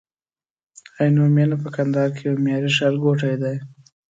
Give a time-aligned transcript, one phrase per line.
[0.99, 3.55] عینومېنه په کندهار کي یو معیاري ښارګوټی دی